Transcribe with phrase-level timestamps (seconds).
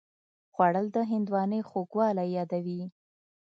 [0.53, 2.81] خوړل د هندوانې خوږوالی یادوي